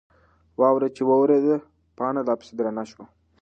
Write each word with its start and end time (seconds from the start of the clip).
واوره 0.59 0.87
چې 0.95 1.01
وورېده، 1.09 1.55
پاڼه 1.97 2.21
لا 2.27 2.33
پسې 2.39 2.53
درنه 2.57 2.83
شوه. 2.91 3.05